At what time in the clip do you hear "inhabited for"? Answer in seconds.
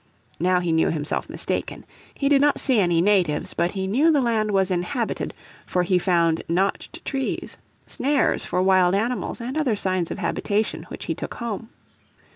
4.71-5.83